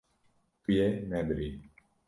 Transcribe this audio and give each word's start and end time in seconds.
Tu 0.63 0.69
yê 0.77 0.87
nebirî. 1.11 1.49